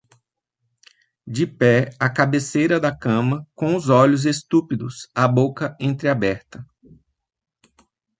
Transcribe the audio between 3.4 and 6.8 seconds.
com os olhos estúpidos, a boca entreaberta